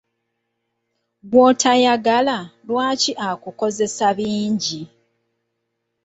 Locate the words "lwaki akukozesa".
2.67-4.03